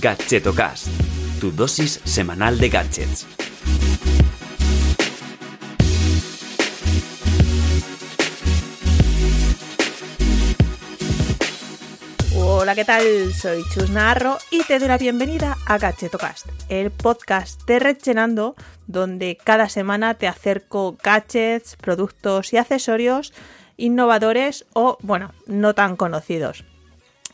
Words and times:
Gadgetocast, 0.00 0.86
tu 1.40 1.50
dosis 1.50 2.00
semanal 2.04 2.56
de 2.58 2.68
gadgets. 2.68 3.26
Hola, 12.36 12.76
¿qué 12.76 12.84
tal? 12.84 13.02
Soy 13.32 13.64
Chus 13.74 13.90
Narro 13.90 14.38
y 14.52 14.62
te 14.62 14.78
doy 14.78 14.86
la 14.86 14.98
bienvenida 14.98 15.56
a 15.66 15.78
Gadgetocast, 15.78 16.46
el 16.68 16.92
podcast 16.92 17.64
de 17.66 17.80
Rechenando, 17.80 18.54
donde 18.86 19.36
cada 19.36 19.68
semana 19.68 20.14
te 20.14 20.28
acerco 20.28 20.96
gadgets, 21.02 21.74
productos 21.74 22.52
y 22.52 22.56
accesorios 22.56 23.32
innovadores 23.76 24.64
o, 24.74 24.96
bueno, 25.00 25.32
no 25.46 25.74
tan 25.74 25.96
conocidos. 25.96 26.64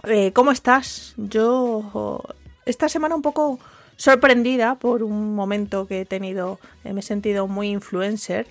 Eh, 0.04 0.32
¿Cómo 0.32 0.50
estás? 0.50 1.14
Yo 1.18 2.22
esta 2.66 2.88
semana 2.88 3.14
un 3.14 3.22
poco 3.22 3.58
sorprendida 3.96 4.74
por 4.76 5.02
un 5.02 5.34
momento 5.34 5.86
que 5.86 6.02
he 6.02 6.04
tenido, 6.04 6.58
eh, 6.84 6.92
me 6.92 7.00
he 7.00 7.02
sentido 7.02 7.46
muy 7.46 7.68
influencer, 7.68 8.46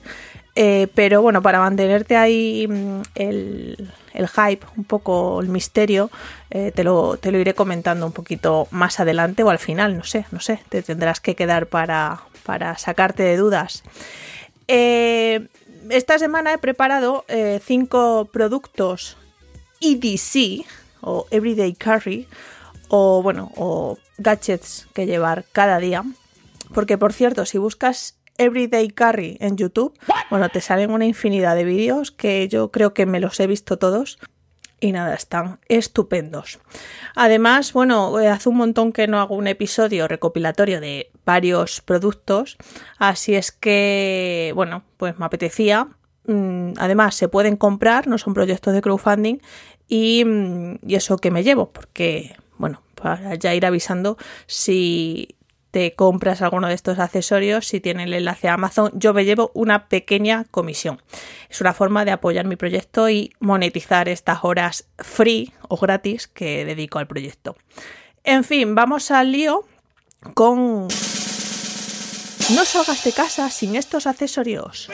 eh, 0.56 0.88
pero 0.94 1.22
bueno, 1.22 1.42
para 1.42 1.60
mantenerte 1.60 2.16
ahí 2.16 2.68
mm, 2.68 3.02
el, 3.16 3.90
hype, 4.14 4.66
un 4.78 4.84
poco 4.84 5.42
el 5.42 5.50
misterio, 5.50 6.12
te, 6.50 6.84
lo, 6.84 7.18
te, 7.18 7.32
lo, 7.32 7.40
iré 7.40 7.56
comentando 7.56 8.06
un 8.06 8.12
poquito 8.12 8.68
más 8.70 9.00
adelante 9.00 9.42
o 9.42 9.50
al 9.50 9.58
final, 9.58 9.98
no 9.98 10.04
sé, 10.04 10.26
no 10.32 10.40
sé, 10.40 10.60
te 10.70 10.84
tendrás 10.84 11.20
que 11.20 11.36
quedar 11.36 11.66
para, 11.66 12.22
para 12.44 12.78
sacarte 12.78 13.24
de 13.24 13.38
dudas. 13.38 13.84
esta 14.68 16.20
semana 16.20 16.54
he 16.54 16.60
preparado 16.60 17.26
cinco 17.66 18.30
productos 18.32 19.18
EDC 19.82 20.66
o 21.02 21.26
Everyday 21.32 21.74
Carry 21.74 22.28
o 22.90 23.22
bueno, 23.22 23.52
o 23.56 23.98
gadgets 24.18 24.88
que 24.94 25.06
llevar 25.06 25.46
cada 25.52 25.78
día. 25.80 26.04
Porque 26.74 26.98
por 26.98 27.14
cierto, 27.14 27.46
si 27.46 27.58
buscas 27.58 28.18
Everyday 28.38 28.90
Carry 28.90 29.38
en 29.40 29.58
YouTube, 29.58 29.98
bueno, 30.30 30.50
te 30.50 30.62
salen 30.62 30.92
una 30.92 31.06
infinidad 31.06 31.56
de 31.56 31.64
vídeos 31.64 32.12
que 32.12 32.48
yo 32.48 32.72
creo 32.72 32.94
que 32.94 33.06
me 33.06 33.20
los 33.20 33.40
he 33.40 33.48
visto 33.48 33.78
todos. 33.78 34.20
Y 34.80 34.92
nada, 34.92 35.16
están 35.16 35.60
estupendos. 35.70 36.60
Además, 37.16 37.72
bueno, 37.72 38.20
eh, 38.20 38.28
hace 38.28 38.50
un 38.50 38.58
montón 38.58 38.92
que 38.92 39.08
no 39.08 39.22
hago 39.22 39.36
un 39.36 39.48
episodio 39.48 40.10
recopilatorio 40.10 40.82
de 40.82 41.10
varios 41.26 41.80
productos. 41.80 42.58
Así 42.98 43.34
es 43.34 43.54
que, 43.54 44.52
bueno, 44.56 44.84
pues 44.98 45.18
me 45.18 45.26
apetecía. 45.26 45.88
Mm, 46.26 46.74
además, 46.78 47.16
se 47.16 47.30
pueden 47.30 47.56
comprar, 47.56 48.08
no 48.08 48.18
son 48.18 48.34
proyectos 48.34 48.74
de 48.74 48.82
crowdfunding. 48.82 49.38
Y, 49.88 50.26
mm, 50.26 50.80
y 50.86 50.96
eso 50.96 51.16
que 51.16 51.32
me 51.32 51.44
llevo, 51.44 51.72
porque 51.72 52.36
bueno, 52.58 52.82
para 52.96 53.36
ya 53.36 53.54
ir 53.54 53.66
avisando 53.66 54.18
si 54.48 55.36
te 55.74 55.96
compras 55.96 56.44
alguno 56.44 56.68
de 56.68 56.76
estos 56.76 57.00
accesorios, 57.00 57.66
si 57.66 57.80
tiene 57.80 58.04
el 58.04 58.14
enlace 58.14 58.48
a 58.48 58.54
Amazon, 58.54 58.92
yo 58.94 59.12
me 59.12 59.26
llevo 59.26 59.50
una 59.56 59.88
pequeña 59.88 60.46
comisión. 60.52 61.02
Es 61.50 61.62
una 61.62 61.74
forma 61.74 62.06
de 62.06 62.12
apoyar 62.12 62.46
mi 62.46 62.56
proyecto 62.56 63.10
y 63.10 63.34
monetizar 63.40 64.08
estas 64.08 64.44
horas 64.44 64.86
free 65.00 65.52
o 65.68 65.78
gratis 65.78 66.28
que 66.28 66.64
dedico 66.64 67.00
al 67.00 67.08
proyecto. 67.08 67.56
En 68.24 68.44
fin, 68.44 68.76
vamos 68.76 69.10
al 69.10 69.32
lío 69.32 69.66
con... 70.36 70.88
No 72.50 72.66
salgas 72.66 73.04
de 73.04 73.12
casa 73.12 73.50
sin 73.50 73.76
estos 73.76 74.06
accesorios. 74.06 74.90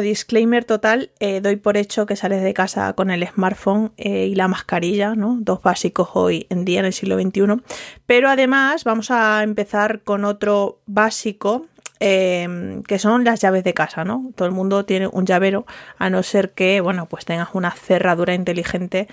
Disclaimer 0.00 0.64
total, 0.64 1.10
eh, 1.20 1.40
doy 1.40 1.56
por 1.56 1.76
hecho 1.76 2.06
que 2.06 2.16
sales 2.16 2.42
de 2.42 2.54
casa 2.54 2.92
con 2.92 3.10
el 3.10 3.26
smartphone 3.26 3.92
eh, 3.96 4.26
y 4.26 4.34
la 4.34 4.48
mascarilla, 4.48 5.14
¿no? 5.14 5.38
Dos 5.40 5.62
básicos 5.62 6.10
hoy 6.14 6.46
en 6.50 6.64
día 6.64 6.80
en 6.80 6.86
el 6.86 6.92
siglo 6.92 7.20
XXI. 7.20 7.62
Pero 8.06 8.28
además 8.28 8.84
vamos 8.84 9.10
a 9.10 9.42
empezar 9.42 10.02
con 10.02 10.24
otro 10.24 10.80
básico 10.86 11.66
em, 12.00 12.82
que 12.82 12.98
son 12.98 13.24
las 13.24 13.40
llaves 13.40 13.64
de 13.64 13.74
casa, 13.74 14.04
¿no? 14.04 14.30
Todo 14.34 14.46
el 14.46 14.54
mundo 14.54 14.84
tiene 14.84 15.06
un 15.06 15.26
llavero, 15.26 15.66
a 15.98 16.10
no 16.10 16.22
ser 16.22 16.52
que, 16.52 16.80
bueno, 16.80 17.06
pues 17.06 17.24
tengas 17.24 17.48
una 17.54 17.70
cerradura 17.70 18.34
inteligente 18.34 19.08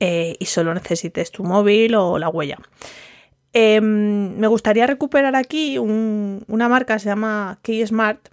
eh, 0.00 0.36
y 0.38 0.46
solo 0.46 0.74
necesites 0.74 1.32
tu 1.32 1.44
móvil 1.44 1.94
o 1.94 2.18
la 2.18 2.28
huella. 2.28 2.58
Em, 3.58 4.36
me 4.36 4.48
gustaría 4.48 4.86
recuperar 4.86 5.34
aquí 5.34 5.78
una 5.78 6.68
marca, 6.68 6.98
se 6.98 7.08
llama 7.08 7.58
Key 7.62 7.86
Smart, 7.86 8.28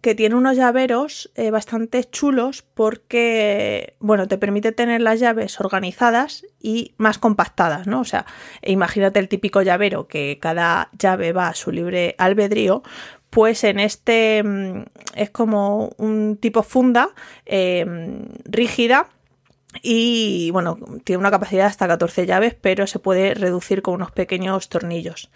que 0.00 0.14
tiene 0.14 0.34
unos 0.34 0.56
llaveros 0.56 1.30
eh, 1.34 1.50
bastante 1.50 2.04
chulos 2.04 2.62
porque, 2.62 3.94
bueno, 4.00 4.28
te 4.28 4.38
permite 4.38 4.72
tener 4.72 5.00
las 5.00 5.20
llaves 5.20 5.60
organizadas 5.60 6.44
y 6.60 6.94
más 6.96 7.18
compactadas, 7.18 7.86
¿no? 7.86 8.00
O 8.00 8.04
sea, 8.04 8.26
imagínate 8.62 9.18
el 9.20 9.28
típico 9.28 9.62
llavero 9.62 10.06
que 10.08 10.38
cada 10.40 10.90
llave 10.98 11.32
va 11.32 11.48
a 11.48 11.54
su 11.54 11.70
libre 11.70 12.14
albedrío, 12.18 12.82
pues 13.30 13.64
en 13.64 13.80
este 13.80 14.42
mm, 14.42 14.84
es 15.14 15.30
como 15.30 15.90
un 15.98 16.36
tipo 16.36 16.62
funda 16.62 17.10
eh, 17.44 17.84
rígida 18.44 19.08
y 19.82 20.50
bueno, 20.52 20.78
tiene 21.04 21.18
una 21.18 21.30
capacidad 21.30 21.64
de 21.64 21.68
hasta 21.68 21.88
14 21.88 22.26
llaves, 22.26 22.54
pero 22.54 22.86
se 22.86 22.98
puede 22.98 23.34
reducir 23.34 23.82
con 23.82 23.94
unos 23.94 24.10
pequeños 24.10 24.68
tornillos. 24.68 25.30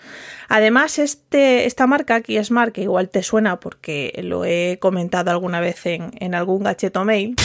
Además, 0.48 0.98
este, 0.98 1.66
esta 1.66 1.86
marca 1.86 2.16
aquí 2.16 2.42
Smart, 2.42 2.72
que 2.72 2.82
igual 2.82 3.08
te 3.08 3.22
suena 3.22 3.60
porque 3.60 4.18
lo 4.22 4.44
he 4.44 4.78
comentado 4.80 5.30
alguna 5.30 5.60
vez 5.60 5.86
en, 5.86 6.10
en 6.20 6.34
algún 6.34 6.64
gacheto 6.64 7.04
mail. 7.04 7.36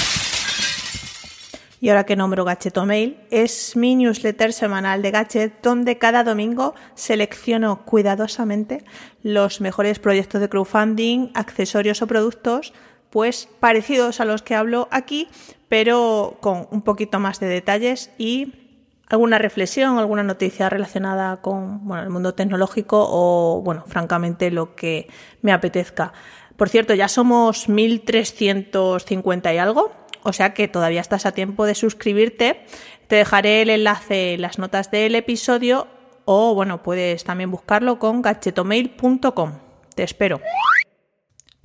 Y 1.81 1.89
ahora 1.89 2.05
que 2.05 2.15
nombro 2.15 2.45
Gacheto 2.45 2.85
Mail, 2.85 3.17
es 3.29 3.75
mi 3.75 3.95
newsletter 3.95 4.53
semanal 4.53 5.03
de 5.03 5.11
Gadget 5.11 5.61
donde 5.61 5.99
cada 5.99 6.23
domingo 6.23 6.73
selecciono 6.95 7.85
cuidadosamente 7.85 8.83
los 9.21 9.61
mejores 9.61 9.99
proyectos 9.99 10.41
de 10.41 10.49
crowdfunding, 10.49 11.29
accesorios 11.35 12.01
o 12.01 12.07
productos 12.07 12.73
pues 13.15 13.47
parecidos 13.59 14.19
a 14.19 14.25
los 14.25 14.41
que 14.41 14.55
hablo 14.55 14.87
aquí, 14.91 15.29
pero 15.69 16.37
con 16.41 16.67
un 16.71 16.81
poquito 16.81 17.19
más 17.19 17.39
de 17.39 17.47
detalles 17.47 18.11
y 18.17 18.53
alguna 19.07 19.37
reflexión, 19.37 19.97
alguna 19.97 20.23
noticia 20.23 20.69
relacionada 20.69 21.41
con 21.41 21.81
el 21.97 22.09
mundo 22.09 22.33
tecnológico 22.33 23.05
o, 23.09 23.61
bueno, 23.61 23.83
francamente 23.87 24.51
lo 24.51 24.75
que 24.75 25.07
me 25.41 25.51
apetezca. 25.51 26.13
Por 26.57 26.69
cierto, 26.69 26.93
ya 26.93 27.07
somos 27.07 27.69
1350 27.69 29.53
y 29.53 29.57
algo, 29.57 29.91
o 30.23 30.33
sea 30.33 30.53
que 30.53 30.67
todavía 30.67 31.01
estás 31.01 31.25
a 31.25 31.33
tiempo 31.33 31.65
de 31.65 31.75
suscribirte. 31.75 32.65
Te 33.07 33.17
dejaré 33.17 33.61
el 33.61 33.69
enlace 33.69 34.33
en 34.33 34.41
las 34.41 34.57
notas 34.57 34.89
del 34.89 35.15
episodio 35.15 35.87
o, 36.25 36.55
bueno, 36.55 36.81
puedes 36.81 37.23
también 37.23 37.51
buscarlo 37.51 37.99
con 37.99 38.21
gachetomail.com. 38.21 39.59
Te 39.93 40.03
espero. 40.03 40.41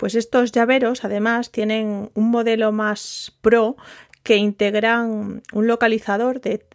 Pues 0.01 0.15
estos 0.15 0.51
llaveros 0.51 1.05
además 1.05 1.51
tienen 1.51 2.09
un 2.15 2.31
modelo 2.31 2.71
más 2.71 3.37
pro 3.41 3.77
que 4.23 4.37
integran 4.37 5.43
un 5.53 5.67
localizador 5.67 6.41
de, 6.41 6.65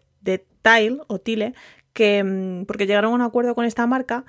tile 0.63 0.99
o 1.09 1.19
tile 1.19 1.53
que 1.93 2.23
mm, 2.23 2.67
porque 2.67 2.87
llegaron 2.87 3.11
a 3.11 3.15
un 3.17 3.23
acuerdo 3.23 3.57
con 3.57 3.65
esta 3.65 3.85
marca 3.89 4.25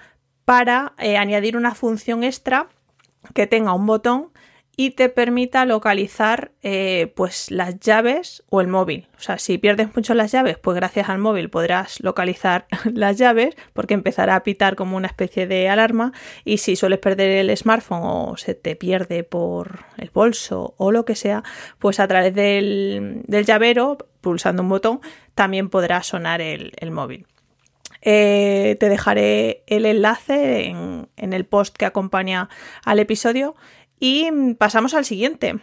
para 0.46 0.94
eh, 0.97 1.16
añadir 1.16 1.58
una 1.58 1.75
función 1.75 2.24
extra 2.24 2.69
que 3.35 3.46
tenga 3.46 3.72
un 3.74 3.85
botón 3.85 4.31
y 4.79 4.91
te 4.91 5.09
permita 5.09 5.65
localizar 5.65 6.51
eh, 6.61 7.11
pues 7.15 7.49
las 7.49 7.79
llaves 7.79 8.43
o 8.49 8.61
el 8.61 8.67
móvil. 8.67 9.07
O 9.17 9.19
sea, 9.19 9.39
si 9.39 9.57
pierdes 9.57 9.95
mucho 9.95 10.13
las 10.13 10.31
llaves, 10.31 10.59
pues 10.59 10.75
gracias 10.75 11.09
al 11.09 11.17
móvil 11.17 11.49
podrás 11.49 11.99
localizar 11.99 12.67
las 12.93 13.17
llaves 13.17 13.55
porque 13.73 13.95
empezará 13.95 14.35
a 14.35 14.43
pitar 14.43 14.75
como 14.75 14.95
una 14.95 15.07
especie 15.07 15.47
de 15.47 15.67
alarma 15.67 16.13
y 16.45 16.59
si 16.59 16.75
sueles 16.75 16.99
perder 16.99 17.31
el 17.31 17.57
smartphone 17.57 18.03
o 18.03 18.37
se 18.37 18.53
te 18.53 18.75
pierde 18.75 19.23
por 19.23 19.79
el 19.97 20.11
bolso 20.11 20.75
o 20.78 20.91
lo 20.91 21.05
que 21.05 21.16
sea, 21.16 21.43
pues 21.79 21.99
a 21.99 22.07
través 22.07 22.35
del, 22.35 23.23
llavero, 23.28 23.97
pulsando 24.22 24.61
un 24.61 24.69
botón, 24.69 25.02
también 25.34 25.69
podrá 25.69 26.03
sonar 26.03 26.40
el, 26.40 26.72
móvil. 26.91 27.25
Eh, 28.03 28.78
te 28.79 28.90
dejaré 28.90 29.63
el 29.66 29.87
enlace 29.87 30.67
en, 30.67 31.09
en, 31.17 31.34
el 31.34 31.46
post 31.46 31.75
que 31.75 31.85
acompaña 31.85 32.47
al 32.85 32.99
episodio 32.99 33.55
y 33.99 34.53
pasamos 34.55 34.94
al 34.94 35.05
siguiente. 35.05 35.59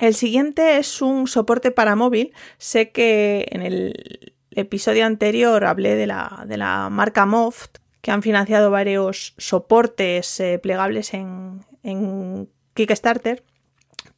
El 0.00 0.14
siguiente 0.14 0.78
es 0.78 1.00
un 1.00 1.26
soporte 1.26 1.70
para 1.70 1.96
móvil. 1.96 2.32
Sé 2.58 2.90
que 2.90 3.46
en 3.50 3.62
el 3.62 4.34
episodio 4.50 5.06
anterior 5.06 5.64
hablé 5.64 5.94
de 5.94 6.06
la, 6.06 6.44
de 6.46 6.56
la 6.56 6.88
marca 6.90 7.26
Moft, 7.26 7.78
que 8.00 8.10
han 8.10 8.22
financiado 8.22 8.70
varios 8.70 9.34
soportes 9.38 10.38
eh, 10.40 10.58
plegables 10.58 11.14
en, 11.14 11.64
en 11.82 12.48
Kickstarter. 12.74 13.42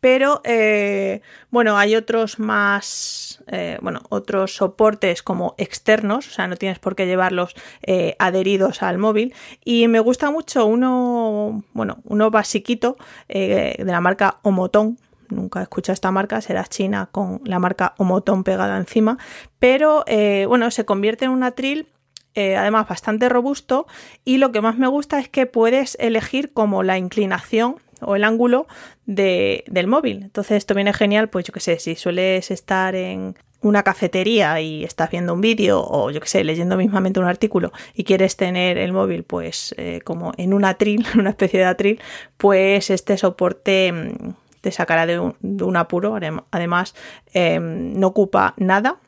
Pero 0.01 0.41
eh, 0.45 1.23
bueno, 1.51 1.77
hay 1.77 1.97
otros 1.97 2.39
más, 2.39 3.43
eh, 3.49 3.79
bueno, 3.83 4.03
otros 4.11 4.55
soportes 4.55 5.23
como 5.23 5.55
externos, 5.59 6.29
o 6.29 6.31
sea, 6.31 6.47
no 6.47 6.57
tienes 6.57 6.79
por 6.79 6.95
qué 6.95 7.07
llevarlos 7.07 7.55
eh, 7.83 8.15
adheridos 8.21 8.83
al 8.83 8.99
móvil. 8.99 9.35
Y 9.65 9.89
me 9.89 9.99
gusta 9.99 10.31
mucho 10.31 10.67
uno, 10.67 11.65
bueno, 11.73 11.99
uno 12.05 12.31
basiquito 12.31 12.97
de 13.29 13.77
la 13.85 14.01
marca 14.01 14.39
Omotón, 14.43 14.99
nunca 15.29 15.61
he 15.61 15.63
escuchado 15.65 15.95
esta 15.95 16.13
marca, 16.13 16.41
será 16.41 16.65
china 16.65 17.09
con 17.11 17.41
la 17.45 17.59
marca 17.59 17.95
Omoton 17.99 18.45
pegada 18.45 18.77
encima, 18.79 19.19
pero 19.59 20.05
bueno, 20.49 20.71
se 20.71 20.85
convierte 20.85 21.25
en 21.25 21.33
un 21.33 21.43
atril 21.43 21.89
además 22.37 22.89
bastante 22.89 23.29
robusto 23.29 23.89
y 24.25 24.39
lo 24.39 24.53
que 24.53 24.61
más 24.61 24.79
me 24.79 24.87
gusta 24.87 25.19
es 25.19 25.29
que 25.29 25.47
puedes 25.47 25.97
elegir 26.01 26.53
como 26.53 26.85
la 26.85 26.97
inclinación 26.97 27.79
o 28.01 28.17
el 28.17 28.25
ángulo 28.25 28.67
del 29.07 29.87
móvil. 29.87 30.23
Entonces 30.25 30.59
esto 30.59 30.75
viene 30.75 30.93
genial, 30.93 31.29
pues 31.29 31.45
yo 31.47 31.53
que 31.53 31.61
sé, 31.61 31.79
si 31.79 31.95
sueles 31.95 32.51
estar 32.51 32.95
en 32.95 33.37
una 33.61 33.83
cafetería 33.83 34.61
y 34.61 34.85
estás 34.85 35.11
viendo 35.11 35.35
un 35.35 35.41
vídeo 35.41 35.85
o 35.85 36.11
yo 36.11 36.21
que 36.21 36.29
sé, 36.29 36.45
leyendo 36.45 36.77
mismamente 36.77 37.19
un 37.19 37.27
artículo 37.27 37.73
y 37.93 38.05
quieres 38.05 38.37
tener 38.37 38.79
el 38.79 38.93
móvil 38.93 39.25
pues 39.25 39.75
eh, 39.79 40.01
como 40.05 40.33
en 40.37 40.55
un 40.55 40.65
atril, 40.65 41.05
una 41.19 41.31
especie 41.31 41.61
de 41.61 41.67
atril, 41.67 42.01
pues 42.37 42.91
este 42.91 43.17
soporte 43.17 43.93
mm, 43.93 44.35
te 44.61 44.73
sacará 44.73 45.07
de 45.07 45.19
un, 45.19 45.77
apuro. 45.77 46.19
Además, 46.51 46.95
em, 47.33 47.93
no 47.99 48.09
ocupa 48.09 48.55
nada 48.57 48.99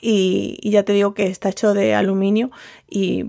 y, 0.00 0.58
ya 0.70 0.82
te 0.82 0.92
digo 0.92 1.14
que 1.14 1.26
está 1.26 1.48
hecho 1.48 1.74
de 1.74 1.94
aluminio 1.94 2.50
y 2.88 3.26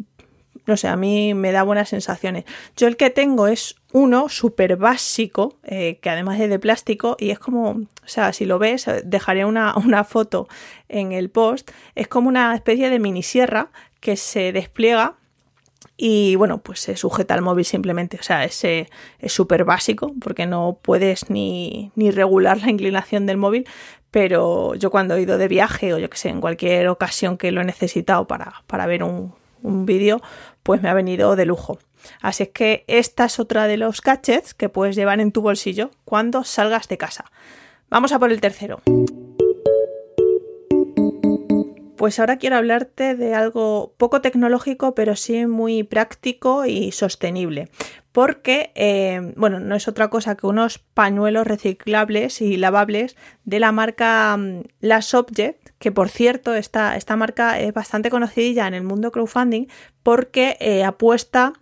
no 0.69 0.77
sé, 0.77 0.87
a 0.87 0.95
mí 0.95 1.33
me 1.33 1.51
da 1.51 1.63
buenas 1.63 1.89
sensaciones. 1.89 2.45
Yo 2.77 2.87
el 2.87 2.95
que 2.95 3.09
tengo 3.09 3.47
es 3.47 3.75
uno 3.91 4.29
súper 4.29 4.77
básico, 4.77 5.57
eh, 5.63 5.99
que 6.01 6.09
además 6.09 6.39
es 6.39 6.49
de 6.49 6.59
plástico 6.59 7.17
y 7.19 7.31
es 7.31 7.39
como, 7.39 7.69
o 7.71 8.07
sea, 8.07 8.31
si 8.33 8.45
lo 8.45 8.59
ves, 8.59 8.85
dejaré 9.03 9.45
una, 9.45 9.75
una, 9.83 10.03
foto 10.03 10.47
en 10.87 11.11
el 11.11 11.29
post, 11.29 11.71
es 11.95 12.07
como 12.07 12.29
una 12.29 12.55
especie 12.55 12.89
de 12.89 12.99
mini 12.99 13.23
sierra 13.23 13.71
que 13.99 14.15
se 14.15 14.51
despliega 14.51 15.15
y 15.97 16.35
bueno, 16.35 16.59
pues 16.59 16.79
se 16.79 16.95
sujeta 16.95 17.33
al 17.33 17.41
móvil 17.41 17.65
simplemente, 17.65 18.17
o 18.19 18.23
sea, 18.23 18.45
es 18.45 18.63
súper 19.27 19.65
básico 19.65 20.13
porque 20.21 20.45
no 20.45 20.79
puedes 20.81 21.29
ni, 21.29 21.91
ni 21.95 22.11
regular 22.11 22.57
la 22.61 22.69
inclinación 22.69 23.25
del 23.25 23.37
móvil, 23.37 23.67
pero 24.11 24.75
yo 24.75 24.91
cuando 24.91 25.15
he 25.15 25.21
ido 25.21 25.37
de 25.37 25.47
viaje 25.47 25.93
o 25.93 25.99
yo 25.99 26.09
que 26.09 26.17
sé, 26.17 26.29
en 26.29 26.41
cualquier 26.41 26.87
ocasión 26.87 27.37
que 27.37 27.51
lo 27.51 27.61
he 27.61 27.65
necesitado 27.65 28.27
para, 28.27 28.63
para 28.67 28.85
ver 28.85 29.03
un, 29.03 29.33
un 29.63 29.85
vídeo, 29.85 30.21
pues 30.63 30.81
me 30.81 30.89
ha 30.89 30.93
venido 30.93 31.35
de 31.35 31.45
lujo. 31.45 31.79
Así 32.21 32.43
es 32.43 32.49
que 32.49 32.85
esta 32.87 33.25
es 33.25 33.39
otra 33.39 33.67
de 33.67 33.77
los 33.77 34.01
gadgets 34.01 34.53
que 34.53 34.69
puedes 34.69 34.95
llevar 34.95 35.19
en 35.19 35.31
tu 35.31 35.41
bolsillo 35.41 35.91
cuando 36.05 36.43
salgas 36.43 36.87
de 36.87 36.97
casa. 36.97 37.25
Vamos 37.89 38.11
a 38.11 38.19
por 38.19 38.31
el 38.31 38.41
tercero. 38.41 38.81
Pues 41.99 42.17
ahora 42.17 42.37
quiero 42.37 42.55
hablarte 42.55 43.15
de 43.15 43.35
algo 43.35 43.93
poco 43.97 44.21
tecnológico, 44.21 44.95
pero 44.95 45.17
sí 45.17 45.45
muy 45.47 45.83
práctico 45.83 46.65
y 46.65 46.93
sostenible. 46.93 47.67
Porque, 48.13 48.71
eh, 48.75 49.33
bueno, 49.35 49.59
no 49.59 49.75
es 49.75 49.89
otra 49.89 50.09
cosa 50.09 50.35
que 50.35 50.47
unos 50.47 50.79
pañuelos 50.79 51.45
reciclables 51.45 52.39
y 52.41 52.55
lavables 52.55 53.17
de 53.43 53.59
la 53.59 53.73
marca 53.73 54.37
mm, 54.37 54.61
Last 54.79 55.13
Object, 55.13 55.68
que 55.79 55.91
por 55.91 56.09
cierto, 56.09 56.53
esta, 56.53 56.95
esta 56.95 57.15
marca 57.15 57.59
es 57.59 57.73
bastante 57.73 58.09
conocida 58.09 58.67
en 58.67 58.73
el 58.73 58.83
mundo 58.83 59.11
crowdfunding 59.11 59.67
porque 60.03 60.57
eh, 60.59 60.83
apuesta 60.83 61.53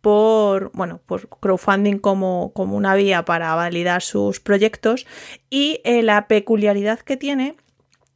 por, 0.00 0.70
bueno, 0.72 1.00
por 1.04 1.28
crowdfunding 1.28 1.98
como, 1.98 2.52
como, 2.54 2.76
una 2.76 2.94
vía 2.94 3.24
para 3.24 3.54
validar 3.54 4.02
sus 4.02 4.40
proyectos 4.40 5.06
y 5.50 5.80
eh, 5.84 6.02
la 6.02 6.28
peculiaridad 6.28 7.00
que 7.00 7.16
tiene 7.16 7.56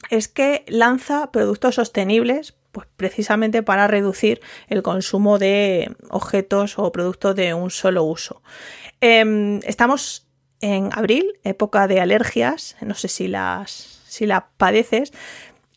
es 0.09 0.29
que 0.29 0.65
lanza 0.69 1.31
productos 1.31 1.75
sostenibles 1.75 2.55
pues 2.73 2.87
precisamente 2.97 3.63
para 3.63 3.89
reducir 3.89 4.41
el 4.69 4.83
consumo 4.83 5.39
de 5.39 5.95
objetos 6.11 6.79
o 6.79 6.93
productos 6.93 7.35
de 7.35 7.55
un 7.55 7.71
solo 7.71 8.05
uso. 8.05 8.43
Em, 9.01 9.61
estamos 9.65 10.29
en 10.61 10.91
abril, 10.93 11.41
época 11.43 11.89
de 11.89 12.01
alergias, 12.01 12.77
no 12.81 12.95
sé 12.95 13.09
si 13.09 13.29
las, 13.29 13.73
si 14.07 14.27
las 14.27 14.45
padeces, 14.57 15.13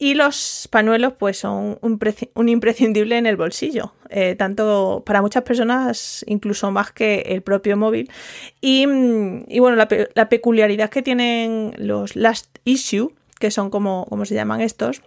y 0.04 0.16
los 0.16 0.68
pañuelos 0.70 1.14
pues 1.18 1.38
son 1.38 1.80
un, 1.80 2.50
imprescindible 2.50 3.18
en 3.18 3.26
el 3.26 3.38
bolsillo, 3.38 3.94
eh, 4.10 4.36
tanto 4.36 5.02
para 5.06 5.22
muchas 5.22 5.44
personas 5.44 6.26
incluso 6.28 6.72
más 6.72 6.92
que 6.92 7.22
el 7.28 7.42
propio 7.42 7.78
móvil. 7.78 8.12
Y, 8.60 8.86
bueno, 8.86 9.78
la, 9.78 10.28
peculiaridad 10.28 10.90
que 10.90 11.04
tienen 11.04 11.74
los 11.78 12.18
last 12.18 12.58
issue 12.66 13.14
que 13.40 13.50
son 13.50 13.70
como, 13.70 14.06
se 14.26 14.36
llaman 14.36 14.60
estos, 14.60 15.02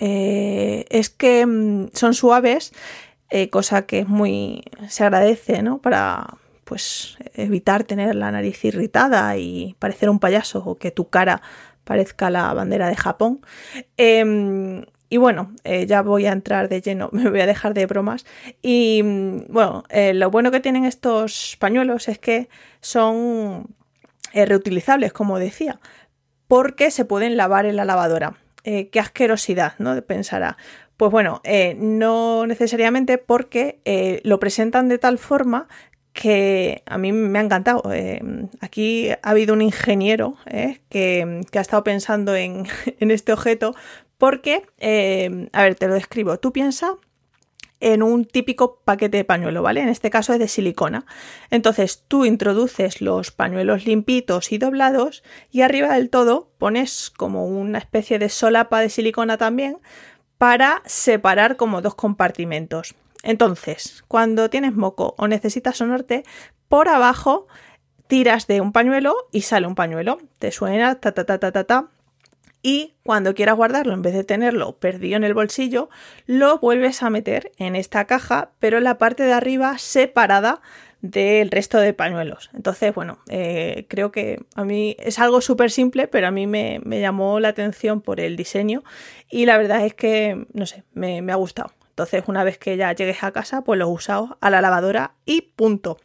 eh, 0.00 0.86
es 0.88 1.10
que 1.10 1.44
mm, 1.44 1.88
son 1.92 2.14
suaves, 2.14 2.72
eh, 3.28 3.50
cosa 3.50 3.84
que 3.84 3.98
es 3.98 4.08
muy 4.08 4.62
se 4.88 5.04
agradece, 5.04 5.60
¿no? 5.60 5.82
Para 5.82 6.38
pues 6.64 7.18
evitar 7.34 7.84
tener 7.84 8.14
la 8.14 8.30
nariz 8.30 8.64
irritada 8.64 9.36
y 9.36 9.76
parecer 9.78 10.08
un 10.08 10.18
payaso 10.18 10.60
o 10.64 10.78
que 10.78 10.90
tu 10.90 11.10
cara 11.10 11.42
parezca 11.84 12.30
la 12.30 12.52
bandera 12.54 12.88
de 12.88 12.96
Japón. 12.96 13.40
Em, 13.96 14.84
y 15.08 15.16
bueno, 15.18 15.52
eh, 15.64 15.86
ya 15.86 16.02
voy 16.02 16.26
a 16.26 16.32
entrar 16.32 16.68
de 16.68 16.80
lleno, 16.80 17.08
me 17.12 17.30
voy 17.30 17.40
a 17.40 17.46
dejar 17.46 17.74
de 17.74 17.86
bromas. 17.86 18.26
Y 18.62 19.02
mm, 19.04 19.52
bueno, 19.52 19.84
lo 19.90 20.30
bueno 20.30 20.50
que 20.50 20.60
tienen 20.60 20.84
estos 20.84 21.56
pañuelos 21.60 22.08
es 22.08 22.18
que 22.18 22.48
son 22.80 23.74
reutilizables, 24.34 25.12
como 25.12 25.38
decía 25.38 25.78
porque 26.48 26.90
se 26.90 27.04
pueden 27.04 27.36
lavar 27.36 27.66
en 27.66 27.76
la 27.76 27.84
lavadora. 27.84 28.34
Eh, 28.64 28.88
qué 28.88 29.00
asquerosidad, 29.00 29.74
¿no? 29.78 30.00
Pensará. 30.02 30.56
Pues 30.96 31.10
bueno, 31.10 31.40
eh, 31.44 31.76
no 31.78 32.46
necesariamente 32.46 33.18
porque 33.18 33.80
eh, 33.84 34.20
lo 34.24 34.38
presentan 34.38 34.88
de 34.88 34.98
tal 34.98 35.18
forma 35.18 35.68
que 36.14 36.82
a 36.86 36.96
mí 36.96 37.12
me 37.12 37.38
ha 37.38 37.42
encantado. 37.42 37.82
aquí 38.60 39.10
ha 39.10 39.18
habido 39.22 39.52
un 39.52 39.60
ingeniero 39.60 40.38
que, 40.88 41.42
ha 41.52 41.60
estado 41.60 41.84
pensando 41.84 42.34
en, 42.34 42.66
en 43.00 43.10
este 43.10 43.34
objeto 43.34 43.74
porque, 44.16 44.64
a 45.52 45.62
ver, 45.62 45.74
te 45.74 45.88
lo 45.88 45.94
describo. 45.94 46.38
Tú 46.38 46.52
piensas 46.52 46.92
en 47.80 48.02
un 48.02 48.24
típico 48.24 48.80
paquete 48.84 49.18
de 49.18 49.24
pañuelo, 49.24 49.60
¿vale? 49.60 49.82
En 49.82 49.90
este 49.90 50.08
caso 50.08 50.32
es 50.32 50.38
de 50.38 50.48
silicona. 50.48 51.04
Entonces 51.50 52.04
tú 52.08 52.24
introduces 52.24 53.02
los 53.02 53.30
pañuelos 53.30 53.84
limpitos 53.84 54.52
y 54.52 54.58
doblados 54.58 55.22
y 55.50 55.60
arriba 55.60 55.94
del 55.94 56.08
todo 56.08 56.48
pones 56.56 57.10
como 57.10 57.46
una 57.46 57.78
especie 57.78 58.18
de 58.18 58.30
solapa 58.30 58.80
de 58.80 58.88
silicona 58.88 59.36
también 59.36 59.78
para 60.38 60.82
separar 60.86 61.56
como 61.56 61.82
dos 61.82 61.94
compartimentos. 61.94 62.94
Entonces, 63.24 64.04
cuando 64.06 64.50
tienes 64.50 64.74
moco 64.74 65.14
o 65.18 65.26
necesitas 65.26 65.78
sonarte, 65.78 66.22
por 66.68 66.88
abajo 66.88 67.46
tiras 68.06 68.46
de 68.46 68.60
un 68.60 68.72
pañuelo 68.72 69.16
y 69.32 69.42
sale 69.42 69.66
un 69.66 69.74
pañuelo. 69.74 70.18
Te 70.38 70.52
suena 70.52 71.00
ta 71.00 71.12
ta 71.12 71.24
ta 71.24 71.38
ta 71.38 71.50
ta 71.50 71.64
ta 71.64 71.88
y 72.62 72.94
cuando 73.02 73.34
quieras 73.34 73.56
guardarlo, 73.56 73.92
en 73.92 74.00
vez 74.00 74.14
de 74.14 74.24
tenerlo 74.24 74.78
perdido 74.78 75.16
en 75.16 75.24
el 75.24 75.34
bolsillo, 75.34 75.90
lo 76.26 76.58
vuelves 76.58 77.02
a 77.02 77.10
meter 77.10 77.52
en 77.58 77.76
esta 77.76 78.06
caja, 78.06 78.52
pero 78.58 78.78
en 78.78 78.84
la 78.84 78.96
parte 78.96 79.22
de 79.22 79.34
arriba 79.34 79.76
separada 79.76 80.62
del 81.02 81.50
resto 81.50 81.78
de 81.78 81.92
pañuelos. 81.92 82.48
Entonces, 82.54 82.94
bueno, 82.94 83.18
eh, 83.28 83.84
creo 83.88 84.10
que 84.10 84.40
a 84.54 84.64
mí 84.64 84.96
es 84.98 85.18
algo 85.18 85.42
súper 85.42 85.70
simple, 85.70 86.08
pero 86.08 86.26
a 86.26 86.30
mí 86.30 86.46
me, 86.46 86.80
llamó 86.86 87.38
la 87.38 87.48
atención 87.48 88.00
por 88.00 88.18
el 88.18 88.34
diseño 88.34 88.82
y 89.30 89.44
la 89.44 89.58
verdad 89.58 89.84
es 89.84 89.92
que, 89.92 90.46
no 90.54 90.64
sé, 90.64 90.84
me, 90.94 91.20
me 91.20 91.32
ha 91.32 91.36
gustado. 91.36 91.74
Entonces, 91.94 92.24
una 92.26 92.42
vez 92.42 92.58
que 92.58 92.76
ya 92.76 92.92
llegues 92.92 93.22
a 93.22 93.30
casa, 93.30 93.62
pues 93.62 93.78
lo 93.78 93.84
he 93.84 93.88
usado 93.88 94.36
a 94.40 94.50
la 94.50 94.60
lavadora 94.60 95.12
y 95.24 95.42
punto. 95.42 95.96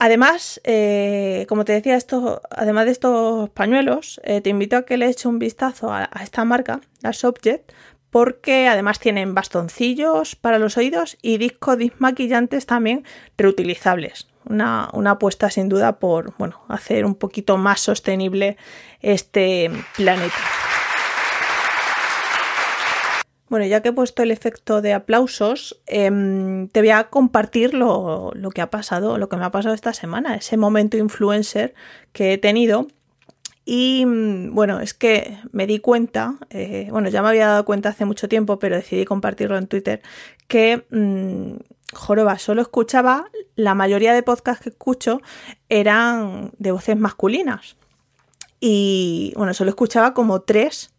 Además, 0.00 0.60
eh, 0.64 1.46
como 1.48 1.64
te 1.64 1.74
decía, 1.74 1.94
esto, 1.94 2.42
además 2.50 2.86
de 2.86 2.90
estos 2.90 3.50
pañuelos, 3.50 4.20
eh, 4.24 4.40
te 4.40 4.50
invito 4.50 4.76
a 4.76 4.82
que 4.82 4.96
le 4.96 5.06
eches 5.06 5.26
un 5.26 5.38
vistazo 5.38 5.92
a, 5.92 6.10
esta 6.20 6.44
marca, 6.44 6.80
la 7.02 7.12
Subject, 7.12 7.70
porque 8.10 8.66
además 8.66 8.98
tienen 8.98 9.32
bastoncillos 9.32 10.34
para 10.34 10.58
los 10.58 10.76
oídos 10.76 11.18
y 11.22 11.38
discos 11.38 11.78
desmaquillantes 11.78 12.66
también 12.66 13.04
reutilizables. 13.36 14.26
Una, 14.44 14.88
una, 14.92 15.12
apuesta 15.12 15.50
sin 15.50 15.68
duda 15.68 16.00
por 16.00 16.34
bueno, 16.36 16.62
hacer 16.66 17.04
un 17.04 17.14
poquito 17.14 17.58
más 17.58 17.80
sostenible 17.80 18.56
este 19.02 19.70
planeta. 19.94 20.34
Bueno, 23.48 23.64
ya 23.64 23.80
que 23.80 23.88
he 23.90 23.92
puesto 23.92 24.22
el 24.22 24.30
efecto 24.30 24.82
de 24.82 24.92
aplausos, 24.92 25.80
em, 25.86 26.68
te 26.68 26.80
voy 26.80 26.90
a 26.90 27.04
compartir 27.04 27.72
lo, 27.72 28.32
que 28.54 28.60
ha 28.60 28.70
pasado, 28.70 29.16
lo 29.16 29.28
que 29.28 29.36
me 29.36 29.44
ha 29.44 29.50
pasado 29.50 29.74
esta 29.74 29.94
semana, 29.94 30.34
ese 30.36 30.56
momento 30.56 30.98
influencer 30.98 31.74
que 32.12 32.34
he 32.34 32.38
tenido. 32.38 32.88
Y 33.64 34.04
mm, 34.06 34.54
bueno, 34.54 34.80
es 34.80 34.94
que 34.94 35.38
me 35.52 35.66
di 35.66 35.78
cuenta, 35.78 36.36
eh, 36.50 36.88
bueno, 36.90 37.08
ya 37.08 37.22
me 37.22 37.28
había 37.28 37.48
dado 37.48 37.64
cuenta 37.64 37.90
hace 37.90 38.04
mucho 38.04 38.28
tiempo, 38.28 38.58
pero 38.58 38.76
decidí 38.76 39.04
compartirlo 39.04 39.56
en 39.56 39.66
Twitter, 39.66 40.02
que 40.46 40.86
mm, 40.90 41.56
joroba, 41.94 42.38
solo 42.38 42.62
escuchaba, 42.62 43.30
la 43.56 43.74
mayoría 43.74 44.12
de 44.12 44.22
podcasts 44.22 44.62
que 44.62 44.70
escucho 44.70 45.20
eran 45.68 46.52
de 46.58 46.72
voces 46.72 46.98
masculinas. 46.98 47.76
Y 48.60 49.32
bueno, 49.36 49.54
solo 49.54 49.70
escuchaba 49.70 50.14
como 50.14 50.40
tres 50.42 50.90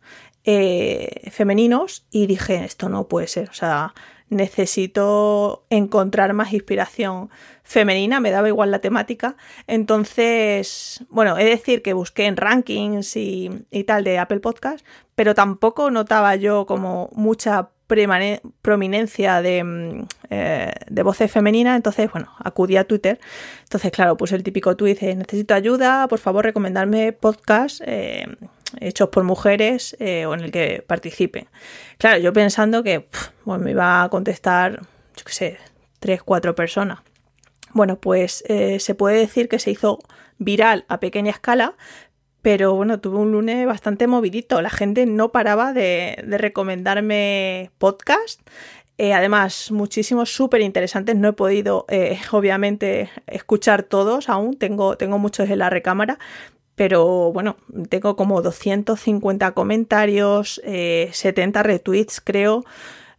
eh, 0.46 1.30
femeninos 1.32 2.06
y 2.12 2.28
dije, 2.28 2.64
esto 2.64 2.90
no 2.90 3.08
puede 3.08 3.28
ser, 3.28 3.50
o 3.50 3.54
sea, 3.54 3.94
necesito 4.30 5.66
encontrar 5.70 6.34
más 6.34 6.54
inspiración 6.54 7.30
femenina, 7.64 8.20
me 8.20 8.32
daba 8.32 8.48
igual 8.48 8.72
la 8.72 8.80
temática. 8.80 9.36
Entonces, 9.68 11.04
bueno, 11.10 11.38
he 11.38 11.44
de 11.44 11.50
decir 11.52 11.82
que 11.82 11.94
busqué 11.94 12.26
en 12.26 12.38
rankings 12.38 13.16
y, 13.16 13.66
tal 13.86 14.04
de 14.04 14.20
Apple 14.20 14.40
Podcast, 14.40 14.86
pero 15.16 15.36
tampoco 15.36 15.92
notaba 15.92 16.36
yo 16.36 16.66
como 16.66 17.10
mucha 17.14 17.70
prominencia 18.62 19.42
de, 19.42 19.64
mm, 19.64 20.08
eh, 20.30 20.74
de 20.88 21.04
voces 21.04 21.32
femeninas, 21.32 21.76
entonces, 21.76 22.12
bueno, 22.12 22.32
acudí 22.44 22.78
a 22.78 22.84
Twitter. 22.84 23.20
Entonces, 23.64 23.92
claro, 23.92 24.16
puse 24.16 24.36
el 24.36 24.44
típico 24.44 24.76
tweet, 24.76 24.98
necesito 25.16 25.56
ayuda, 25.56 26.08
por 26.08 26.20
favor, 26.20 26.46
recomendarme 26.46 27.14
podcast 27.14 27.82
eh, 27.84 28.28
hechos 28.80 29.10
por 29.10 29.24
mujeres 29.24 29.96
eh, 30.00 30.26
o 30.26 30.34
en 30.34 30.42
el 30.42 30.52
que 30.52 30.84
participe. 30.86 31.48
Claro, 31.98 32.20
yo 32.20 32.34
pensando 32.34 32.84
que 32.84 33.08
me 33.46 33.72
iba 33.72 34.04
a 34.04 34.10
contestar, 34.10 34.82
yo 35.16 35.26
qué 35.26 35.34
sé, 35.34 35.58
tres, 36.00 36.24
cuatro 36.24 36.56
personas. 36.56 37.00
Bueno, 37.74 38.00
pues 38.00 38.44
eh, 38.48 38.80
se 38.80 38.96
puede 38.96 39.18
decir 39.18 39.48
que 39.48 39.60
se 39.60 39.72
hizo 39.72 40.00
viral 40.38 40.86
a 40.88 41.00
pequeña 41.00 41.32
escala, 41.32 41.76
pero 42.42 42.74
bueno, 42.74 43.00
tuve 43.00 43.18
un 43.18 43.32
lunes 43.32 43.66
bastante 43.66 44.08
movidito. 44.08 44.62
La 44.62 44.70
gente 44.70 45.06
no 45.06 45.32
paraba 45.32 45.74
de, 45.74 46.24
recomendarme 46.26 47.72
podcast. 47.78 48.42
Eh, 48.98 49.14
además, 49.14 49.72
muchísimos 49.72 50.34
súper 50.34 50.62
interesantes. 50.62 51.16
No 51.16 51.30
he 51.30 51.34
podido, 51.34 51.86
obviamente, 52.32 53.10
escuchar 53.28 53.84
todos 53.84 54.30
aún. 54.30 54.58
Tengo, 54.58 54.98
tengo 54.98 55.20
muchos 55.20 55.50
en 55.50 55.60
la 55.60 55.70
recámara 55.70 56.18
pero 56.80 57.34
bueno, 57.34 57.58
tengo 57.90 58.16
como 58.16 58.42
250 58.42 59.52
comentarios, 59.52 60.62
70 60.64 61.60
eh, 61.60 61.64
retweets 61.64 62.22
creo. 62.22 62.64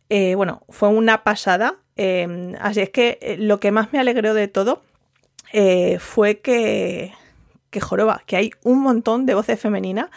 Eh, 0.09 0.35
bueno, 0.35 0.63
fue 0.71 0.89
una 0.89 1.25
pasada. 1.25 1.77
Em, 1.95 2.55
así 2.59 2.81
es 2.81 2.89
que 2.89 3.19
eh, 3.21 3.37
lo 3.37 3.61
que 3.61 3.71
más 3.71 3.93
me 3.93 3.99
alegró 3.99 4.33
de 4.33 4.49
todo 4.49 4.81
fue 5.99 6.39
que, 6.39 7.13
que 7.69 7.81
joroba, 7.83 8.23
que 8.25 8.37
hay 8.37 8.51
un 8.63 8.81
montón 8.81 9.27
de 9.27 9.35
voces 9.35 9.61
femeninas 9.61 10.09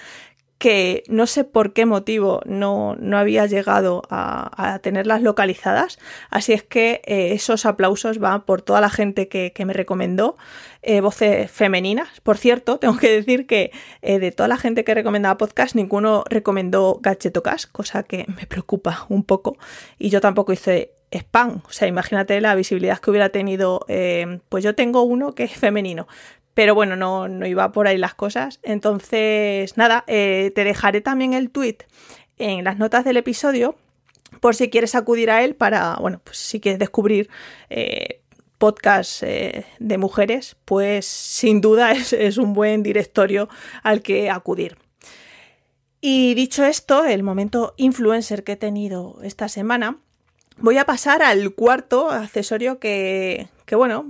que 0.64 1.04
no 1.10 1.28
sé 1.28 1.44
por 1.44 1.74
qué 1.74 1.86
motivo 1.86 2.40
no, 2.46 2.96
había 3.18 3.46
llegado 3.48 4.02
a, 4.10 4.80
tenerlas 4.82 5.22
localizadas. 5.22 6.00
Así 6.30 6.54
es 6.54 6.64
que 6.64 7.02
eh, 7.04 7.34
esos 7.34 7.66
aplausos 7.66 8.18
van 8.18 8.44
por 8.46 8.62
toda 8.62 8.80
la 8.80 8.90
gente 8.90 9.28
que, 9.28 9.52
me 9.66 9.74
recomendó 9.74 10.38
eh, 10.82 11.02
voces 11.02 11.52
femeninas. 11.52 12.22
Por 12.22 12.38
cierto, 12.38 12.78
tengo 12.80 12.96
que 12.96 13.12
decir 13.12 13.46
que 13.46 13.72
eh, 14.02 14.20
de 14.20 14.32
toda 14.32 14.48
la 14.48 14.56
gente 14.56 14.86
que 14.86 14.94
recomendaba 14.94 15.38
podcast, 15.38 15.76
ninguno 15.76 16.24
recomendó 16.30 16.98
Gadgetocast, 17.02 17.70
cosa 17.70 18.04
que 18.04 18.26
me 18.34 18.48
preocupa 18.48 19.06
un 19.10 19.26
poco. 19.26 19.58
Y 20.00 20.12
yo 20.12 20.22
tampoco 20.22 20.54
hice 20.54 20.94
spam. 21.12 21.62
O 21.68 21.74
sea, 21.74 21.90
imagínate 21.90 22.40
la 22.40 22.56
visibilidad 22.56 23.00
que 23.00 23.10
hubiera 23.10 23.28
tenido. 23.28 23.86
pues 24.48 24.64
yo 24.64 24.76
tengo 24.76 25.02
uno 25.02 25.36
que 25.36 25.44
es 25.44 25.52
femenino, 25.52 26.08
pero 26.54 26.76
bueno, 26.76 26.96
no, 26.96 27.28
no 27.28 27.46
iba 27.48 27.72
por 27.72 27.88
ahí 27.88 27.98
las 27.98 28.14
cosas. 28.14 28.60
Entonces, 28.64 29.78
nada, 29.78 30.04
eh, 30.08 30.52
te 30.56 30.64
dejaré 30.64 31.02
también 31.02 31.34
el 31.34 31.50
tweet 31.50 31.78
en 32.38 32.64
las 32.64 32.78
notas 32.78 33.06
del 33.06 33.18
episodio 33.18 33.76
por 34.40 34.56
si 34.56 34.70
quieres 34.70 34.96
acudir 34.96 35.30
a 35.30 35.44
él 35.44 35.56
para, 35.56 35.96
bueno, 35.96 36.22
pues 36.24 36.38
si 36.38 36.60
quieres 36.60 36.80
descubrir 36.80 37.30
eh, 37.70 38.22
podcasts 38.58 39.24
eh, 39.24 39.66
de 39.80 39.98
mujeres, 39.98 40.56
pues 40.66 41.06
sin 41.06 41.62
duda 41.62 41.92
es, 41.94 42.14
es 42.14 42.38
un 42.38 42.54
buen 42.54 42.84
directorio 42.84 43.50
al 43.84 44.02
que 44.02 44.30
acudir. 44.30 44.78
Y 46.02 46.34
dicho 46.34 46.66
esto, 46.66 47.06
el 47.06 47.24
momento 47.24 47.74
influencer 47.78 48.44
que 48.44 48.54
he 48.54 48.58
tenido 48.58 49.20
esta 49.24 49.48
semana, 49.48 50.00
voy 50.58 50.78
a 50.78 50.86
pasar 50.86 51.24
al 51.24 51.54
cuarto 51.54 52.10
accesorio 52.12 52.80
que, 52.80 53.48
que 53.66 53.76
bueno, 53.76 54.06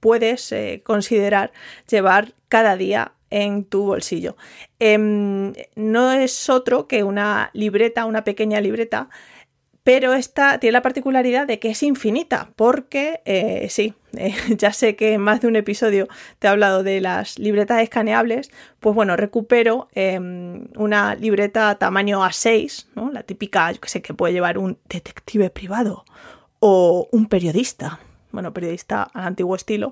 puedes 0.00 0.52
eh, 0.52 0.82
considerar 0.84 1.52
llevar 1.88 2.34
cada 2.48 2.76
día 2.76 3.12
en 3.30 3.64
tu 3.64 3.84
bolsillo. 3.84 4.36
Em, 4.78 5.52
no 5.76 6.12
es 6.12 6.48
otro 6.48 6.86
que 6.88 7.02
una 7.02 7.50
libreta, 7.52 8.06
una 8.06 8.24
pequeña 8.24 8.60
libreta, 8.60 9.08
pero 9.84 10.12
esta 10.12 10.58
tiene 10.58 10.72
la 10.72 10.82
particularidad 10.82 11.46
de 11.46 11.58
que 11.58 11.70
es 11.70 11.82
infinita, 11.82 12.50
porque 12.56 13.22
eh, 13.24 13.68
sí, 13.70 13.94
eh, 14.16 14.34
ya 14.48 14.72
sé 14.72 14.96
que 14.96 15.14
en 15.14 15.20
más 15.20 15.40
de 15.40 15.48
un 15.48 15.56
episodio 15.56 16.08
te 16.38 16.46
he 16.46 16.50
hablado 16.50 16.82
de 16.82 17.00
las 17.00 17.38
libretas 17.38 17.82
escaneables, 17.82 18.50
pues 18.80 18.94
bueno, 18.94 19.16
recupero 19.16 19.88
em, 19.94 20.68
una 20.76 21.14
libreta 21.14 21.74
tamaño 21.76 22.22
A6, 22.22 22.86
¿no? 22.94 23.10
la 23.10 23.22
típica, 23.22 23.70
yo 23.72 23.80
que 23.80 23.88
sé, 23.88 24.02
que 24.02 24.14
puede 24.14 24.34
llevar 24.34 24.58
un 24.58 24.78
detective 24.88 25.50
privado 25.50 26.04
o 26.60 27.08
un 27.12 27.26
periodista 27.26 28.00
bueno, 28.38 28.54
periodista 28.54 29.02
al 29.02 29.26
antiguo 29.26 29.56
estilo. 29.56 29.90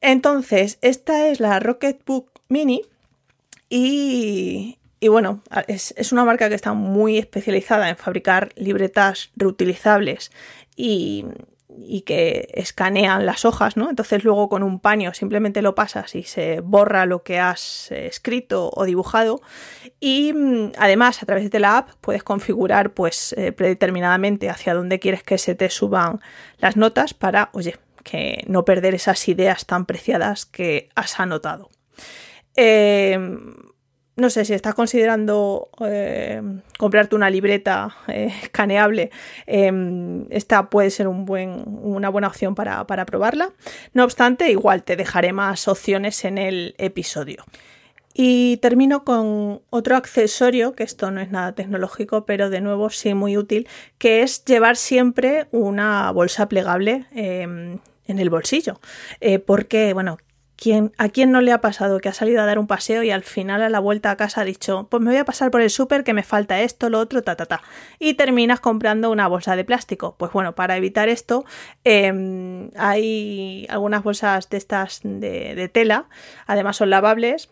Entonces, 0.00 0.78
esta 0.82 1.28
es 1.28 1.38
la 1.38 1.60
Rocketbook 1.60 2.28
Mini 2.48 2.82
y, 3.68 4.76
bueno, 5.00 5.40
es, 5.68 6.10
una 6.10 6.24
marca 6.24 6.48
que 6.48 6.56
está 6.56 6.72
muy 6.72 7.16
especializada 7.16 7.88
en 7.88 7.96
fabricar 7.96 8.52
libretas 8.56 9.30
reutilizables 9.36 10.32
y, 10.74 11.26
y 11.78 12.02
que 12.02 12.48
escanean 12.54 13.26
las 13.26 13.44
hojas, 13.44 13.76
¿no? 13.76 13.90
Entonces 13.90 14.24
luego 14.24 14.48
con 14.48 14.62
un 14.62 14.80
paño 14.80 15.14
simplemente 15.14 15.62
lo 15.62 15.74
pasas 15.74 16.14
y 16.14 16.22
se 16.22 16.60
borra 16.60 17.06
lo 17.06 17.22
que 17.22 17.38
has 17.38 17.90
eh, 17.90 18.06
escrito 18.06 18.70
o 18.74 18.84
dibujado. 18.84 19.40
Y 19.98 20.32
mm, 20.32 20.72
además 20.78 21.22
a 21.22 21.26
través 21.26 21.50
de 21.50 21.60
la 21.60 21.78
app 21.78 21.90
puedes 22.00 22.22
configurar 22.22 22.92
pues 22.92 23.32
eh, 23.34 23.52
predeterminadamente 23.52 24.50
hacia 24.50 24.74
dónde 24.74 24.98
quieres 24.98 25.22
que 25.22 25.38
se 25.38 25.54
te 25.54 25.70
suban 25.70 26.20
las 26.58 26.76
notas 26.76 27.14
para, 27.14 27.50
oye, 27.52 27.76
que 28.02 28.44
no 28.46 28.64
perder 28.64 28.94
esas 28.94 29.28
ideas 29.28 29.66
tan 29.66 29.86
preciadas 29.86 30.46
que 30.46 30.88
has 30.94 31.20
anotado. 31.20 31.70
Eh, 32.56 33.18
no 34.20 34.30
sé 34.30 34.44
si 34.44 34.54
estás 34.54 34.74
considerando 34.74 35.70
eh, 35.84 36.42
comprarte 36.78 37.16
una 37.16 37.30
libreta 37.30 37.96
eh, 38.06 38.32
escaneable, 38.42 39.10
em, 39.46 40.26
esta 40.30 40.70
puede 40.70 40.90
ser 40.90 41.08
una 41.08 42.08
buena 42.08 42.28
opción 42.28 42.54
para, 42.54 42.86
para, 42.86 43.06
probarla. 43.06 43.50
No 43.94 44.04
obstante, 44.04 44.50
igual 44.50 44.84
te 44.84 44.96
dejaré 44.96 45.32
más 45.32 45.66
opciones 45.66 46.24
en 46.24 46.38
el 46.38 46.74
episodio. 46.78 47.44
Y 48.12 48.56
termino 48.58 49.04
con 49.04 49.62
otro 49.70 49.96
accesorio, 49.96 50.74
que 50.74 50.82
esto 50.82 51.10
no 51.10 51.20
es 51.20 51.30
nada 51.30 51.54
tecnológico, 51.54 52.26
pero 52.26 52.50
de 52.50 52.60
nuevo 52.60 52.90
sí 52.90 53.14
muy 53.14 53.36
útil, 53.36 53.68
que 53.98 54.22
es 54.22 54.44
llevar 54.44 54.76
siempre 54.76 55.46
una 55.52 56.10
bolsa 56.10 56.48
plegable 56.48 57.06
em, 57.12 57.78
en 58.06 58.18
el 58.18 58.28
bolsillo. 58.28 58.80
Eh, 59.20 59.38
porque, 59.38 59.94
bueno, 59.94 60.18
¿A 60.98 61.08
quién 61.08 61.30
no 61.30 61.40
le 61.40 61.52
ha 61.52 61.62
pasado 61.62 62.00
que 62.00 62.10
ha 62.10 62.12
salido 62.12 62.42
a 62.42 62.44
dar 62.44 62.58
un 62.58 62.66
paseo 62.66 63.02
y 63.02 63.10
al 63.10 63.22
final 63.22 63.62
a 63.62 63.70
la 63.70 63.78
vuelta 63.78 64.10
a 64.10 64.16
casa 64.16 64.42
ha 64.42 64.44
dicho, 64.44 64.88
pues 64.90 65.02
me 65.02 65.10
voy 65.10 65.16
a 65.16 65.24
pasar 65.24 65.50
por 65.50 65.62
el 65.62 65.70
súper 65.70 66.04
que 66.04 66.12
me 66.12 66.22
falta 66.22 66.60
esto, 66.60 66.90
lo 66.90 66.98
otro, 66.98 67.22
ta, 67.22 67.34
ta, 67.34 67.46
ta? 67.46 67.62
Y 67.98 68.14
terminas 68.14 68.60
comprando 68.60 69.10
una 69.10 69.26
bolsa 69.26 69.56
de 69.56 69.64
plástico. 69.64 70.16
Pues 70.18 70.32
bueno, 70.32 70.54
para 70.54 70.76
evitar 70.76 71.08
esto, 71.08 71.46
em, 71.84 72.70
hay 72.76 73.66
algunas 73.70 74.02
bolsas 74.02 74.50
de 74.50 74.58
estas 74.58 75.00
de, 75.02 75.70
tela, 75.72 76.08
además 76.46 76.76
son 76.76 76.90
lavables, 76.90 77.48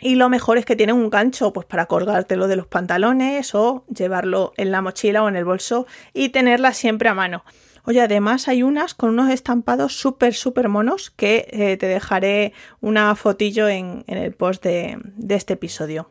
y 0.00 0.16
lo 0.16 0.28
mejor 0.28 0.58
es 0.58 0.64
que 0.64 0.74
tienen 0.74 0.96
un 0.96 1.08
gancho 1.08 1.52
pues 1.52 1.66
para 1.66 1.86
colgártelo 1.86 2.48
de 2.48 2.56
los 2.56 2.66
pantalones 2.66 3.54
o 3.54 3.84
llevarlo 3.86 4.54
en 4.56 4.72
la 4.72 4.80
mochila 4.80 5.22
o 5.22 5.28
en 5.28 5.36
el 5.36 5.44
bolso 5.44 5.86
y 6.14 6.30
tenerla 6.30 6.72
siempre 6.72 7.08
a 7.10 7.14
mano. 7.14 7.44
Oye, 7.84 8.00
además 8.00 8.48
hay 8.48 8.62
unas 8.62 8.94
con 8.94 9.10
unos 9.10 9.30
estampados 9.30 9.98
súper, 9.98 10.34
súper 10.34 10.68
monos 10.68 11.10
que 11.10 11.46
eh, 11.50 11.76
te 11.76 11.86
dejaré 11.86 12.52
una 12.80 13.14
fotillo 13.14 13.68
en, 13.68 14.04
el 14.06 14.32
post 14.32 14.62
de, 14.64 14.98
este 15.28 15.54
episodio. 15.54 16.10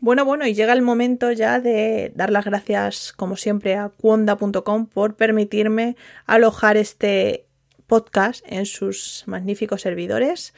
Bueno, 0.00 0.24
bueno, 0.26 0.46
y 0.46 0.54
llega 0.54 0.74
el 0.74 0.82
momento 0.82 1.32
ya 1.32 1.60
de 1.60 2.12
dar 2.14 2.30
las 2.30 2.44
gracias, 2.44 3.12
como 3.14 3.36
siempre, 3.36 3.76
a 3.76 3.88
cuonda.com 3.88 4.86
por 4.86 5.16
permitirme 5.16 5.96
alojar 6.26 6.76
este 6.76 7.46
podcast 7.94 8.44
en 8.48 8.66
sus 8.66 9.22
magníficos 9.26 9.82
servidores. 9.82 10.52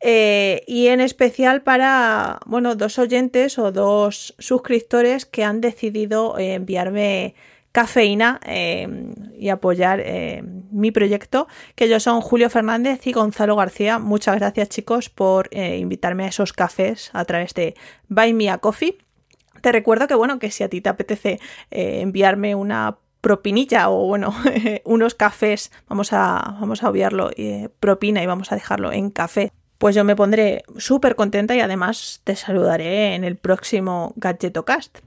Eh, 0.00 0.64
y 0.66 0.88
en 0.88 1.00
especial 1.00 1.62
para, 1.62 2.40
bueno, 2.44 2.74
dos 2.74 2.98
oyentes 2.98 3.56
o 3.56 3.70
dos 3.70 4.34
suscriptores 4.40 5.26
que 5.26 5.44
han 5.44 5.60
decidido 5.60 6.36
eh, 6.38 6.54
enviarme 6.54 7.36
cafeína 7.70 8.40
eh, 8.44 8.88
y 9.38 9.48
apoyar 9.48 10.04
mi 10.72 10.90
proyecto, 10.90 11.46
que 11.76 11.84
ellos 11.84 12.02
son 12.02 12.20
Julio 12.20 12.50
Fernández 12.50 13.06
y 13.06 13.12
Gonzalo 13.12 13.54
García. 13.54 14.00
Muchas 14.00 14.34
gracias 14.40 14.70
chicos 14.70 15.08
por 15.08 15.48
invitarme 15.54 16.24
a 16.24 16.28
esos 16.28 16.52
cafés 16.52 17.10
a 17.12 17.24
través 17.24 17.54
de 17.54 17.74
Buy 18.08 18.32
Me 18.34 18.50
a 18.50 18.58
Coffee. 18.58 18.98
Te 19.60 19.70
recuerdo 19.70 20.08
que 20.08 20.16
bueno, 20.16 20.40
que 20.40 20.50
si 20.50 20.64
a 20.64 20.68
ti 20.68 20.80
te 20.80 20.88
apetece 20.88 21.38
enviarme 21.70 22.56
una 22.56 22.98
propinilla 23.22 23.88
o 23.88 24.06
bueno, 24.06 24.34
unos 24.84 25.14
cafés, 25.14 25.72
vamos 25.88 26.12
a, 26.12 26.56
vamos 26.60 26.82
a 26.82 26.90
obviarlo, 26.90 27.30
propina 27.80 28.22
y 28.22 28.26
vamos 28.26 28.52
a 28.52 28.56
dejarlo 28.56 28.92
en 28.92 29.10
café 29.10 29.52
pues 29.82 29.96
yo 29.96 30.04
me 30.04 30.14
pondré 30.14 30.62
súper 30.76 31.16
contenta 31.16 31.56
y 31.56 31.60
además 31.60 32.20
te 32.22 32.36
saludaré 32.36 33.16
en 33.16 33.24
el 33.24 33.34
próximo 33.34 34.12
Gadgetocast. 34.14 35.00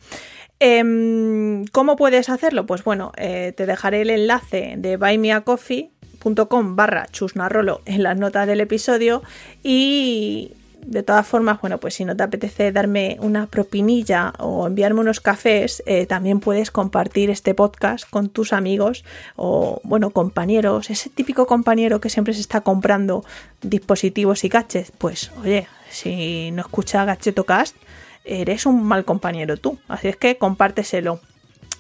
Em, 0.60 1.64
¿Cómo 1.72 1.96
puedes 1.96 2.28
hacerlo? 2.28 2.66
Pues 2.66 2.84
bueno, 2.84 3.14
eh, 3.16 3.54
te 3.56 3.68
dejaré 3.68 4.02
el 4.02 4.10
enlace 4.10 4.76
de 4.78 4.98
buymeacoffee.com 4.98 6.76
barra 6.76 7.08
chusnarrolo 7.10 7.84
en 7.86 8.04
las 8.04 8.18
notas 8.18 8.48
del 8.48 8.60
episodio 8.60 9.24
y 9.64 10.52
de 10.86 11.04
todas 11.04 11.28
formas, 11.28 11.60
bueno, 11.62 11.80
pues 11.80 11.96
si 11.96 12.06
no 12.06 12.16
te 12.16 12.24
apetece 12.24 12.72
darme 12.72 13.18
una 13.20 13.48
propinilla 13.48 14.34
o 14.40 14.68
enviarme 14.68 15.00
unos 15.00 15.20
cafés, 15.20 15.82
eh, 15.86 16.06
también 16.06 16.40
puedes 16.40 16.70
compartir 16.70 17.30
este 17.30 17.56
podcast 17.56 18.08
con 18.10 18.30
tus 18.30 18.54
amigos 18.54 19.04
o, 19.36 19.82
bueno, 19.84 20.12
compañeros, 20.12 20.90
ese 20.90 21.10
típico 21.10 21.48
compañero 21.48 22.00
que 22.00 22.10
siempre 22.10 22.34
se 22.34 22.42
está 22.42 22.62
comprando 22.62 23.26
dispositivos 23.62 24.44
y 24.44 24.50
gadgets. 24.50 24.92
Pues, 24.92 25.32
oye, 25.42 25.68
si 25.90 26.52
no 26.52 26.62
escucha 26.62 27.04
Gadgetocast, 27.04 27.76
eres 28.24 28.66
un 28.66 28.84
mal 28.84 29.06
compañero 29.06 29.58
tú. 29.58 29.80
Así 29.88 30.08
es 30.08 30.18
que 30.18 30.38
compárteselo. 30.38 31.20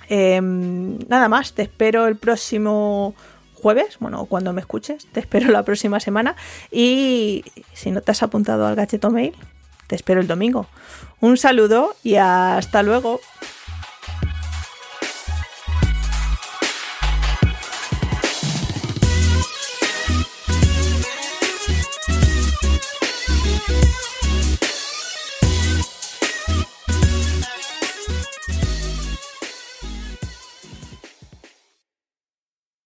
Em, 0.08 1.00
nada 1.08 1.30
más, 1.30 1.54
te 1.54 1.64
espero 1.64 2.08
el 2.08 2.16
próximo 2.16 3.16
jueves, 3.56 3.98
bueno, 4.00 4.26
cuando 4.26 4.54
me 4.54 4.62
escuches, 4.62 5.08
te 5.08 5.20
espero 5.20 5.50
la 5.52 5.64
próxima 5.64 6.00
semana 6.00 6.36
y 6.72 7.44
si 7.74 7.92
no 7.92 8.02
te 8.02 8.12
has 8.12 8.24
apuntado 8.24 8.68
al 8.68 8.76
gacheto 8.76 9.10
mail, 9.10 9.34
te 9.88 9.96
espero 9.96 10.22
el 10.22 10.28
domingo. 10.28 10.68
Un 11.22 11.38
saludo 11.38 11.96
y 12.04 12.16
hasta 12.16 12.84
luego. 12.84 13.20